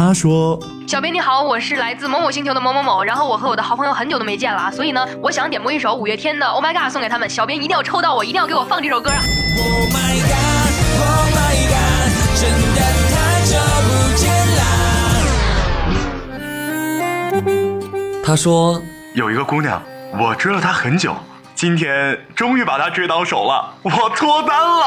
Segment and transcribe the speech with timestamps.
[0.00, 0.58] 他说
[0.88, 9.20] 小编你好，我是来自某某星球的某某某，然后我和我的好朋友很久都没见了啊，所以呢，我想点播一首五月天的《Oh My God》送给他们，小编一定要抽到我，一定要给我放这首歌啊
[9.58, 12.08] ！Oh my god, oh my god，
[12.40, 12.80] 真的
[13.12, 14.64] 太久不见啦。
[18.24, 18.80] 他说
[19.12, 19.82] 有一个姑娘，
[20.18, 21.14] 我追了她很久，
[21.54, 24.86] 今天终于把她追到手了，我脱单了。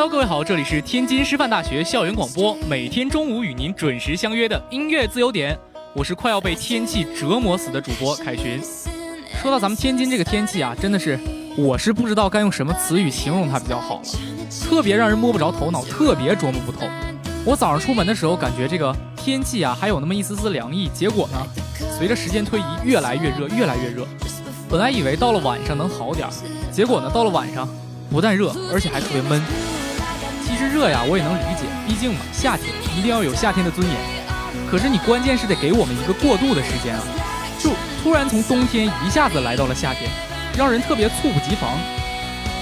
[0.00, 5.54] Hello，各位好，这里是天津师范大学校园广播，每天中午与您准时相约的音乐自由点，
[5.92, 8.58] 我是快要被天气折磨死的主播凯旋。
[9.42, 11.20] 说到咱们天津这个天气啊，真的是，
[11.54, 14.02] 我是不知道该用什么词语形容它比较好了，
[14.64, 16.86] 特别让人摸不着头脑，特别琢磨不透。
[17.44, 21.46] 我早上出门的时候，感觉这个天气啊还有那么一丝丝凉意，结果呢，
[21.98, 24.06] 随着时间推移，越来越热，越来越热。
[24.66, 26.32] 本来以为到了晚上能好点儿，
[26.72, 27.68] 结果呢，到了晚上
[28.10, 29.42] 不但热，而且还特别闷。
[30.72, 33.96] 热呀，我也能理解，毕竟嘛，夏天一定要有夏天的尊严。
[34.70, 37.02] 可是你关键是得给我们一个过渡的时间啊，
[37.58, 37.70] 就
[38.02, 40.08] 突然从冬天一下子来到了夏天，
[40.56, 41.70] 让人特别猝不及防。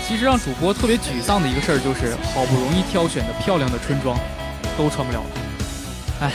[0.06, 4.18] 其实让主播特别沮丧的一个事儿就是，好不容易挑选的漂亮的春装，
[4.78, 5.30] 都穿不了了。
[6.22, 6.32] 唉，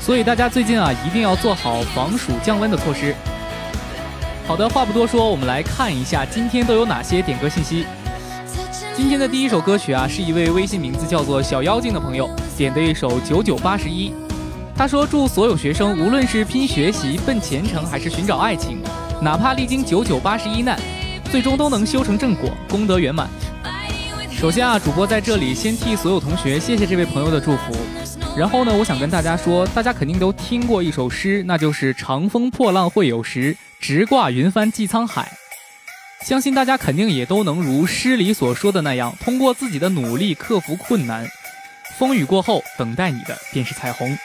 [0.00, 3.12] 所以大家最近啊，一定要做好防暑降温的措施。
[4.46, 7.84] 好的，话不多说，我们来看一下今天都有哪些点歌信息。
[8.96, 14.10] 今天的第一首歌曲啊，是一位微信名字叫做小妖精的朋友点的一首九九八十一。
[14.74, 18.78] 他说：“祝所有学生，无论是拼学习、奔前程，还是寻找爱情，
[19.20, 20.80] 哪怕历经九九八十一难，
[21.30, 23.28] 最终都能修成正果，功德圆满。”
[24.32, 27.76] 首先啊，主播在这里先替所有同学谢谢这位朋友的祝福。
[28.34, 35.30] 然后呢，我想跟大家说，大家肯定都听过一首诗，那就是“长风破浪会有时，直挂云帆济沧海”。
[36.22, 41.28] 相信大家肯定也都能如诗里所说的那样，通过自己的努力克服困难，
[41.98, 44.16] 风雨过后，等待你的便是彩虹。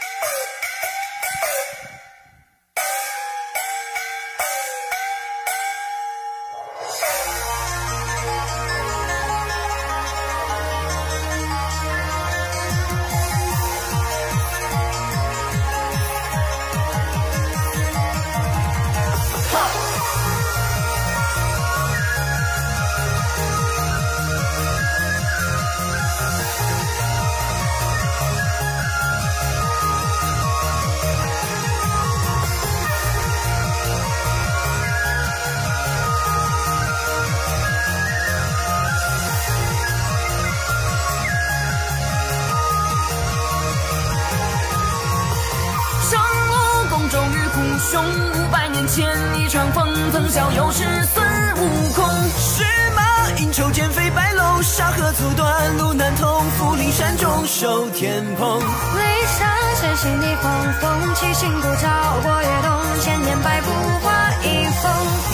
[60.37, 61.87] 狂风，七星古照
[62.23, 63.71] 过月洞，千年白骨
[64.01, 64.91] 化一风。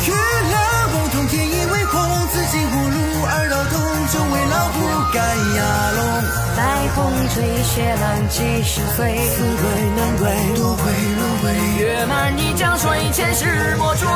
[0.08, 0.14] 月
[0.50, 0.58] 亮
[0.94, 3.76] 梧桐天衣微红，紫金葫芦二道通，
[4.12, 4.78] 众位老虎
[5.14, 5.20] 盖
[5.58, 5.60] 亚
[5.98, 6.02] 龙。
[6.58, 6.62] 白
[6.96, 6.98] 虹
[7.36, 9.64] 坠雪浪几十岁，富贵
[9.96, 10.26] 难归，
[10.56, 10.84] 多亏
[11.16, 11.46] 轮回。
[11.80, 14.08] 月满一江水，前世莫追。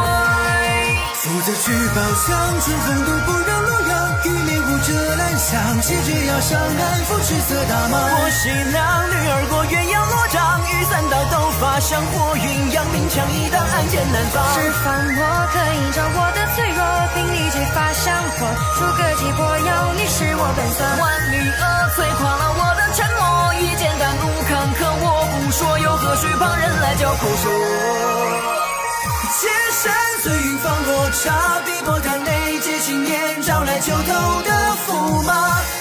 [1.32, 3.92] 负责取宝箱，春风都不让洛阳。
[4.26, 7.96] 玉面舞着兰香，谢绝要上岸，扶赤色大马。
[8.04, 14.44] 我新郎女儿过鸳鸯罗帐，雨伞大斗发香火云，扬名枪一挡，暗箭难防。
[14.60, 15.24] 是放我
[15.56, 16.84] 可以照我的脆弱，
[17.16, 20.84] 并立即发香火，出个击破妖，你是我本色。
[21.00, 21.64] 万里恶
[21.96, 27.48] 摧垮了我的沉默，一剑断路坎坷，我不说又何须旁人来嚼口舌。
[29.32, 30.41] 千山随
[31.22, 34.52] 云放落茶，碧波潭内借青年，招来秋头的
[34.88, 35.34] 驸马。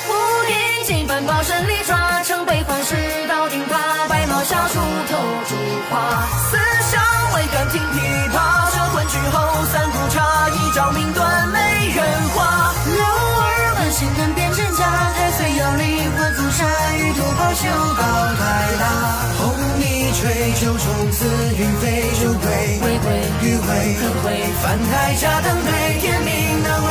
[0.09, 0.13] 五
[0.47, 2.95] 点金帆宝山里抓，城北环石
[3.27, 4.79] 到顶爬，白毛小梳
[5.09, 5.17] 头
[5.49, 5.57] 珠
[5.91, 6.27] 花。
[6.51, 6.59] 四
[6.91, 7.03] 上
[7.35, 11.59] 未敢听琵琶，这魂去后三顾茶，一朝命断美
[11.95, 12.05] 人
[12.35, 12.75] 花。
[12.87, 14.85] 六耳闻心难辨真假，
[15.15, 16.65] 太岁摇铃换浮沙，
[16.97, 18.03] 玉兔抛绣高
[18.39, 18.85] 台大。
[20.21, 21.25] 红衣吹，九重紫
[21.57, 22.45] 云飞，酒鬼
[22.81, 23.09] 回归
[23.43, 26.89] 余晖可会翻台下登对，天命难违。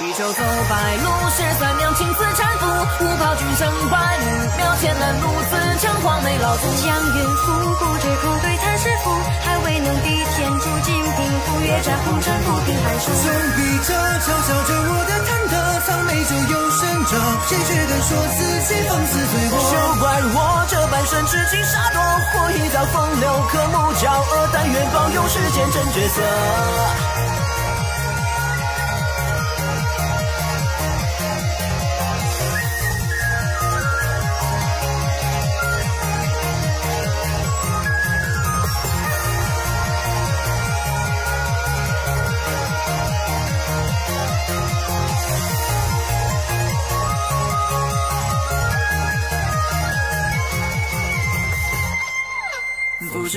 [0.00, 0.72] 一袖走白
[1.04, 1.06] 鹿，
[1.36, 2.64] 十三娘青丝搀扶，
[3.04, 4.24] 五袍君生百女，
[4.56, 6.64] 庙前拦路子，城隍美老祖。
[6.80, 9.12] 江云夫不知口对叹师傅，
[9.44, 13.12] 还未能抵天诛金兵，赴月斩红尘不平寒暑。
[13.12, 15.52] 总比者嘲笑着我的忐忑，
[15.84, 17.12] 苍梅酒有神者，
[17.48, 19.58] 谁却敢说自己放肆醉卧？
[19.60, 20.04] 休怪
[20.34, 20.36] 我
[20.68, 26.22] 这半生痴情傻多，或一遭风流，可目骄傲，但愿保佑世间真绝色。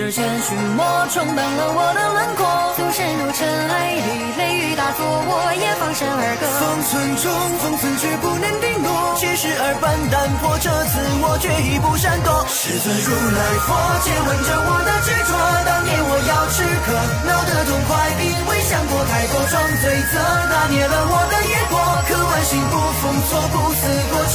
[0.06, 2.46] 不知千寻魔冲淡了我的轮廓，
[2.78, 3.42] 浮身如尘
[3.74, 6.46] 埃里，雷雨打作，我也放声而歌。
[6.62, 12.46] 方寸中，方寸却不能定夺，七十二般胆魄，这次我决意不闪躲。
[12.46, 13.74] 世尊如来佛，
[14.06, 14.30] 借问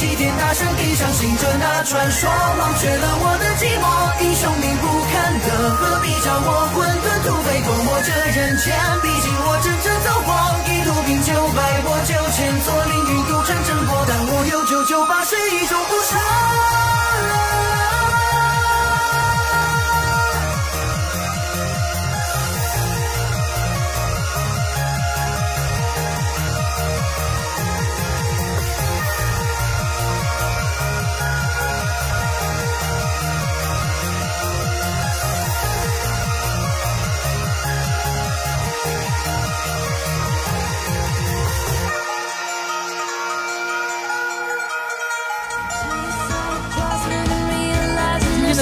[0.01, 3.85] 齐天大圣地上行者那传说，忘却了我的寂寞，
[4.25, 5.37] 英雄命不堪。
[5.77, 8.73] 何必叫我混沌土匪多磨这人间？
[9.03, 10.33] 毕竟我真正走过
[10.65, 16.17] 一途病九百，我九千座凌云渡尘尘过，但我有九九八十一种不舍。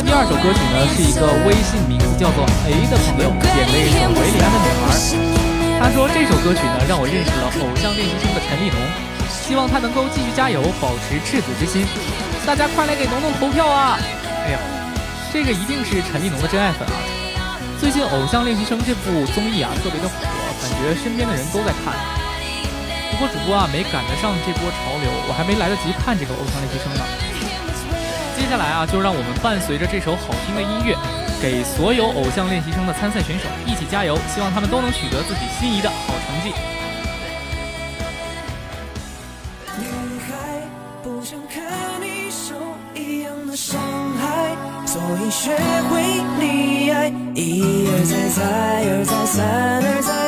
[0.09, 4.89] 第二首歌曲呢，是一个微信名字叫做 A 的朋友点了一首《维里安的女孩》。
[5.77, 8.81] 他说这首歌曲呢，让我认识了偶像练习生的陈立农，
[9.29, 11.85] 希望他能够继续加油，保持赤子之心。
[12.41, 14.01] 大家快来给农农投票啊！
[14.25, 14.57] 哎呀，
[15.29, 16.97] 这个一定是陈立农的真爱粉啊！
[17.77, 20.17] 最近《偶像练习生》这部综艺啊，特别的火，
[20.57, 21.93] 感觉身边的人都在看。
[23.13, 27.05] 不过主播啊，没赶得上这波潮流，我还没来得及看这个《偶像练习生》呢。
[28.39, 30.95] 接下来啊，就让我们伴随着这首好听的音乐，
[31.41, 36.53] 给所有偶像练习生的参赛选手一起加油，希望他们都能取得自己心仪的好成绩。
[39.77, 39.85] 女
[40.25, 40.63] 孩
[41.03, 41.61] 不想看
[42.01, 42.55] 你受
[42.95, 43.77] 一样的伤
[44.17, 44.55] 害，
[44.87, 45.55] 所以学
[45.91, 46.01] 会
[46.39, 48.41] 溺爱，一而再，再
[48.89, 49.37] 而再，三
[49.83, 50.18] 而再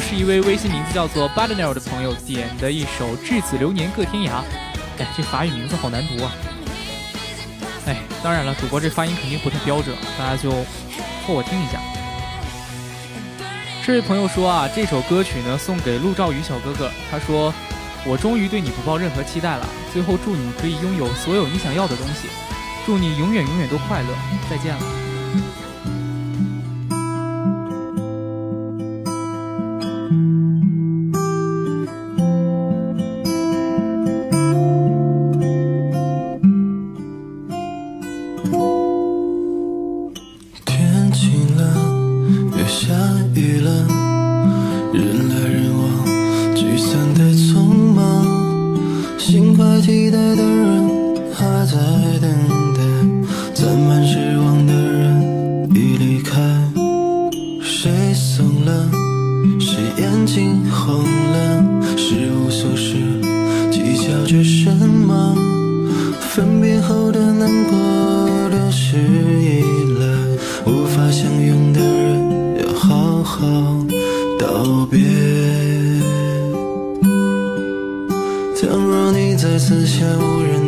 [0.00, 4.28] 是一位微信名字叫做 BUTNER 的朋友点的一首《至此流年各天涯》。
[4.98, 6.32] 哎，这法语名字好难读啊！
[7.86, 10.50] 哎，当然了，主播这发音肯定不太标准，大家就
[11.24, 11.80] 凑合听一下。
[13.84, 16.90] 这位朋友说啊，这首歌曲呢送给陆兆宇小哥哥。
[17.10, 17.52] 他说
[18.06, 19.66] ：“我终于对你不抱任何期待了。
[19.92, 22.28] 最后祝你可以拥有所有你想要的东西，
[22.86, 24.08] 祝你永远永远都快乐。
[24.48, 24.82] 再见了。”
[79.90, 80.59] 前无人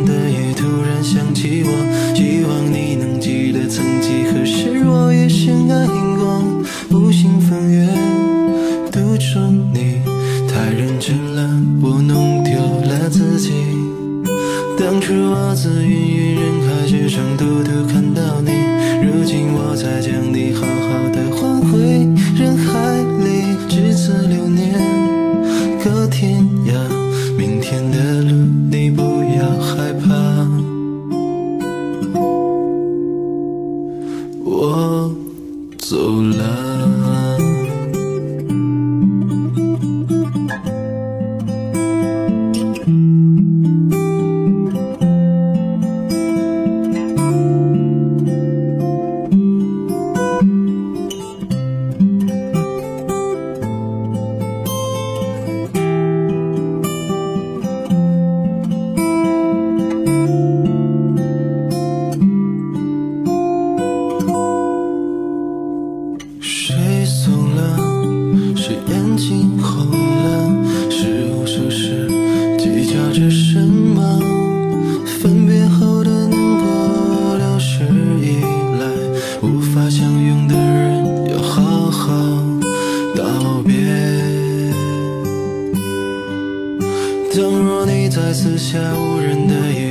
[88.15, 89.82] 在四下无人的夜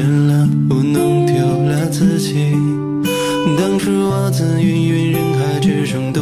[0.00, 1.34] 原谅我弄丢
[1.68, 2.54] 了自己。
[3.58, 6.19] 当初我自芸芸人海之中。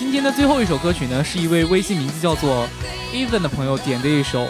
[0.00, 2.66] 今天的最后一首歌曲呢，是一位微信名字叫做
[3.12, 4.48] Ethan 的朋友点的一首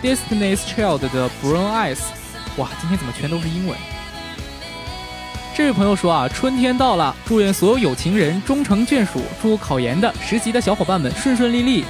[0.00, 1.98] Destiny's Child 的 Brown Eyes。
[2.56, 3.76] 哇，今天怎么全都是英文？
[5.56, 11.84] 这位朋友说啊，春天到了，祝愿所有有情人终成眷属，祝考研的、实习的小伙伴们顺顺利利。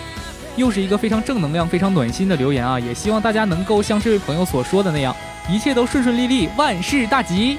[0.56, 2.80] 又是一个非常正能量、非常暖心的留言啊！
[2.80, 5.14] 也希望大家能够像这位朋友所说的那样，
[5.50, 7.58] 一切都顺顺利利，万事大吉。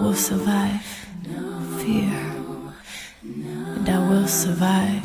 [0.00, 0.80] will survive
[1.78, 2.10] fear
[3.22, 5.02] and I will survive.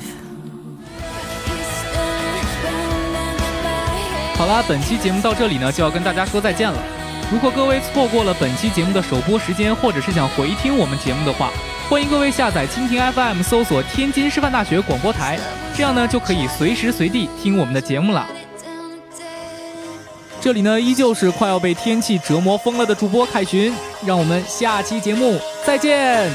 [4.37, 6.77] 好啦，本期节目到这里呢，就要跟大家说再见了。
[7.31, 11.49] 如果各位错过了本期节目的首播时间，或者是想回听我们节目的话，
[11.89, 15.39] 欢迎各位下载蜻蜓 FM，搜索天津师范大学广播台，
[15.75, 18.25] 这样呢就可以随时随地听我们的节目了。
[20.45, 23.73] 这里呢依旧是快要被天气折磨疯了的主播凯旋
[24.05, 26.29] 让我们下期节目再见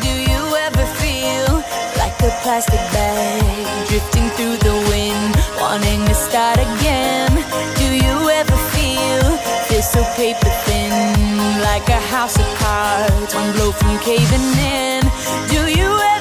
[0.00, 1.62] do you ever feel
[1.94, 3.40] like a plastic bag
[3.86, 7.30] drifting through the wind wind start again
[7.76, 9.94] do you ever feel this
[10.64, 15.02] thin, like a house of cards one blow from caving in
[15.50, 16.13] do you ever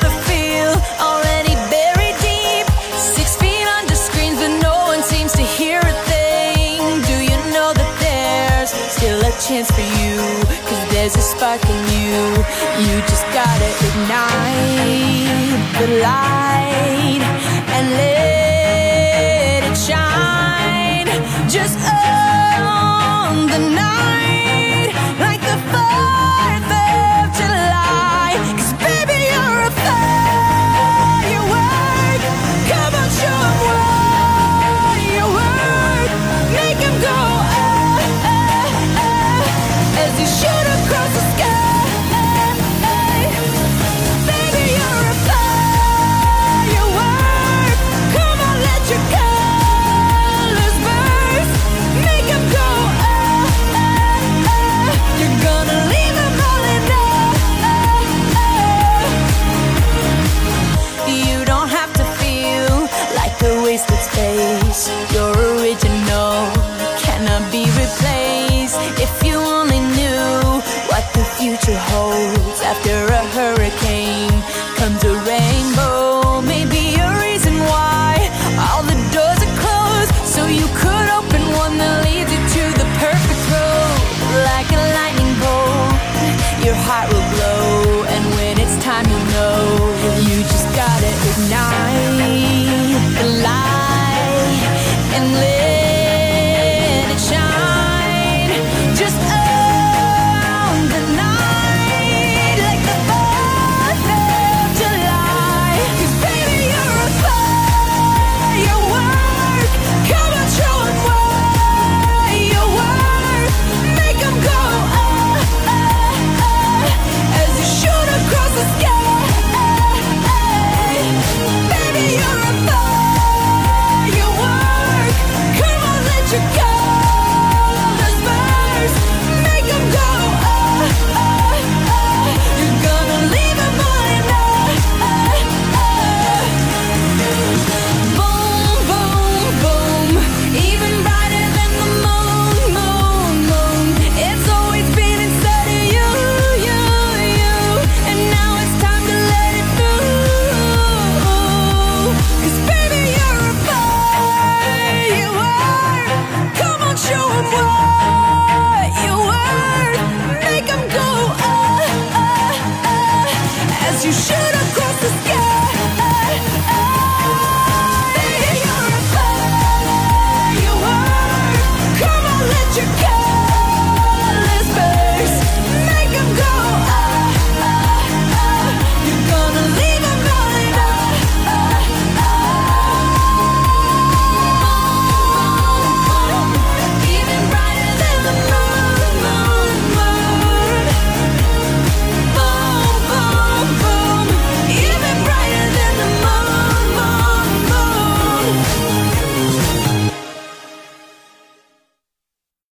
[11.13, 12.23] there's a spark in you.
[12.85, 15.29] You just gotta ignite
[15.79, 17.21] the light
[17.75, 18.12] and live.